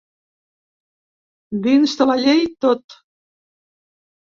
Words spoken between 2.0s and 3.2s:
de la llei, tot.